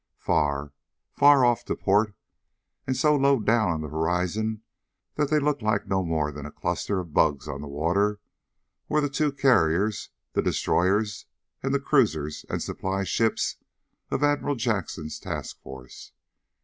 [0.17, 0.73] Far,
[1.11, 2.15] far off to port,
[2.87, 4.63] and so low down on the horizon
[5.13, 8.19] that they looked like no more than a cluster of bugs on the water,
[8.89, 11.27] were the two carriers, the destroyers
[11.61, 13.57] and the cruisers and supply ships
[14.09, 16.13] of Admiral Jackson's task force.